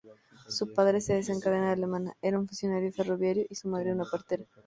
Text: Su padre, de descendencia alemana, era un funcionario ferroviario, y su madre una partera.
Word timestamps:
Su 0.47 0.73
padre, 0.73 0.93
de 0.93 0.97
descendencia 1.13 1.71
alemana, 1.73 2.17
era 2.23 2.39
un 2.39 2.47
funcionario 2.47 2.91
ferroviario, 2.91 3.45
y 3.47 3.53
su 3.53 3.67
madre 3.69 3.91
una 3.93 4.03
partera. 4.03 4.43